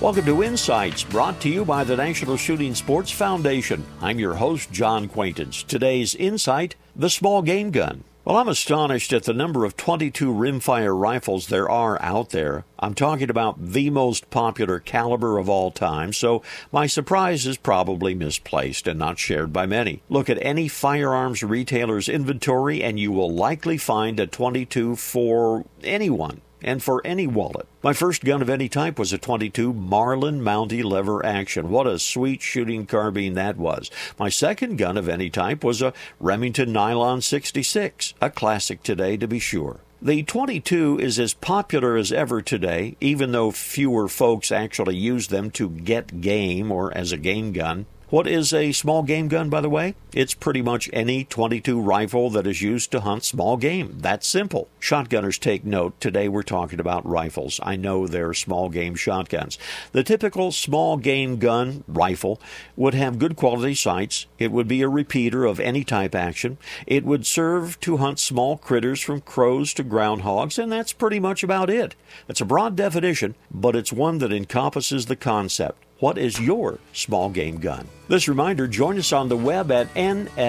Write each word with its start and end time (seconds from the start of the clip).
Welcome 0.00 0.24
to 0.24 0.42
Insights, 0.42 1.04
brought 1.04 1.42
to 1.42 1.50
you 1.50 1.62
by 1.62 1.84
the 1.84 1.94
National 1.94 2.38
Shooting 2.38 2.74
Sports 2.74 3.10
Foundation. 3.10 3.84
I'm 4.00 4.18
your 4.18 4.32
host, 4.32 4.72
John 4.72 5.08
Quaintance. 5.08 5.62
Today's 5.62 6.14
Insight 6.14 6.74
the 6.96 7.10
small 7.10 7.42
game 7.42 7.70
gun. 7.70 8.04
Well, 8.24 8.38
I'm 8.38 8.48
astonished 8.48 9.12
at 9.12 9.24
the 9.24 9.34
number 9.34 9.66
of 9.66 9.76
22 9.76 10.32
rimfire 10.32 10.98
rifles 10.98 11.48
there 11.48 11.68
are 11.68 12.00
out 12.00 12.30
there. 12.30 12.64
I'm 12.78 12.94
talking 12.94 13.28
about 13.28 13.62
the 13.62 13.90
most 13.90 14.30
popular 14.30 14.78
caliber 14.78 15.36
of 15.36 15.50
all 15.50 15.70
time, 15.70 16.14
so 16.14 16.42
my 16.72 16.86
surprise 16.86 17.46
is 17.46 17.58
probably 17.58 18.14
misplaced 18.14 18.88
and 18.88 18.98
not 18.98 19.18
shared 19.18 19.52
by 19.52 19.66
many. 19.66 20.00
Look 20.08 20.30
at 20.30 20.38
any 20.40 20.66
firearms 20.66 21.42
retailer's 21.42 22.08
inventory 22.08 22.82
and 22.82 22.98
you 22.98 23.12
will 23.12 23.30
likely 23.30 23.76
find 23.76 24.18
a 24.18 24.26
22 24.26 24.96
for 24.96 25.66
anyone 25.82 26.40
and 26.62 26.82
for 26.82 27.00
any 27.04 27.26
wallet. 27.26 27.66
My 27.82 27.92
first 27.92 28.24
gun 28.24 28.42
of 28.42 28.50
any 28.50 28.68
type 28.68 28.98
was 28.98 29.12
a 29.12 29.18
22 29.18 29.72
Marlin 29.72 30.40
Mountie 30.40 30.84
lever 30.84 31.24
action. 31.24 31.70
What 31.70 31.86
a 31.86 31.98
sweet 31.98 32.42
shooting 32.42 32.86
carbine 32.86 33.34
that 33.34 33.56
was. 33.56 33.90
My 34.18 34.28
second 34.28 34.76
gun 34.76 34.96
of 34.96 35.08
any 35.08 35.30
type 35.30 35.64
was 35.64 35.82
a 35.82 35.92
Remington 36.18 36.72
Nylon 36.72 37.20
66, 37.22 38.14
a 38.20 38.30
classic 38.30 38.82
today 38.82 39.16
to 39.16 39.26
be 39.26 39.38
sure. 39.38 39.80
The 40.02 40.22
22 40.22 40.98
is 40.98 41.18
as 41.18 41.34
popular 41.34 41.94
as 41.96 42.10
ever 42.10 42.40
today, 42.40 42.96
even 43.02 43.32
though 43.32 43.50
fewer 43.50 44.08
folks 44.08 44.50
actually 44.50 44.96
use 44.96 45.28
them 45.28 45.50
to 45.52 45.68
get 45.68 46.22
game 46.22 46.72
or 46.72 46.96
as 46.96 47.12
a 47.12 47.18
game 47.18 47.52
gun. 47.52 47.84
What 48.10 48.26
is 48.26 48.52
a 48.52 48.72
small 48.72 49.04
game 49.04 49.28
gun, 49.28 49.50
by 49.50 49.60
the 49.60 49.70
way? 49.70 49.94
It's 50.12 50.34
pretty 50.34 50.62
much 50.62 50.90
any 50.92 51.22
22 51.22 51.80
rifle 51.80 52.28
that 52.30 52.44
is 52.44 52.60
used 52.60 52.90
to 52.90 53.02
hunt 53.02 53.22
small 53.22 53.56
game. 53.56 53.98
That's 54.00 54.26
simple. 54.26 54.66
Shotgunners 54.80 55.38
take 55.38 55.64
note. 55.64 56.00
Today 56.00 56.28
we're 56.28 56.42
talking 56.42 56.80
about 56.80 57.06
rifles. 57.06 57.60
I 57.62 57.76
know 57.76 58.08
they're 58.08 58.34
small 58.34 58.68
game 58.68 58.96
shotguns. 58.96 59.58
The 59.92 60.02
typical 60.02 60.50
small 60.50 60.96
game 60.96 61.36
gun 61.36 61.84
rifle 61.86 62.40
would 62.74 62.94
have 62.94 63.20
good 63.20 63.36
quality 63.36 63.76
sights. 63.76 64.26
It 64.40 64.50
would 64.50 64.66
be 64.66 64.82
a 64.82 64.88
repeater 64.88 65.44
of 65.44 65.60
any 65.60 65.84
type 65.84 66.16
action. 66.16 66.58
It 66.88 67.04
would 67.04 67.26
serve 67.26 67.78
to 67.82 67.98
hunt 67.98 68.18
small 68.18 68.56
critters 68.56 69.00
from 69.00 69.20
crows 69.20 69.72
to 69.74 69.84
groundhogs, 69.84 70.60
and 70.60 70.72
that's 70.72 70.92
pretty 70.92 71.20
much 71.20 71.44
about 71.44 71.70
it. 71.70 71.94
It's 72.28 72.40
a 72.40 72.44
broad 72.44 72.74
definition, 72.74 73.36
but 73.52 73.76
it's 73.76 73.92
one 73.92 74.18
that 74.18 74.32
encompasses 74.32 75.06
the 75.06 75.14
concept. 75.14 75.84
What 76.00 76.16
is 76.16 76.40
your 76.40 76.78
small 76.94 77.28
game 77.28 77.58
gun? 77.58 77.86
This 78.08 78.26
reminder 78.26 78.66
join 78.66 78.98
us 78.98 79.12
on 79.12 79.28
the 79.28 79.36
web 79.36 79.70
at 79.70 79.92
nssf.org. 79.92 80.42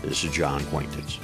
This 0.00 0.22
is 0.22 0.30
John 0.30 0.64
Quaintance. 0.66 1.18